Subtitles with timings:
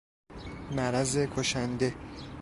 [0.71, 1.93] مرض کشنده